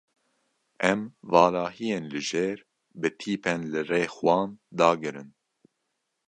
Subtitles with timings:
[0.91, 1.01] Em
[1.31, 2.57] valahiyên li jêr
[2.99, 5.29] bi tîpên li rex wan dagirin.